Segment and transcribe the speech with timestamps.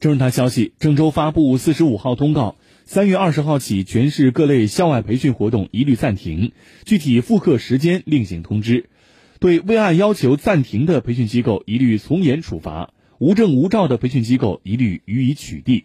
[0.00, 6.52] 正是他消息郑州发布四十五号通告三月二十号起全市各类校外培训活动一律暂停
[6.84, 8.88] 具体复课时间另行通知。
[9.40, 15.84] 对未按要求暂停的培训机构一律从严处罚无证无照的培训机构一律予以取缔。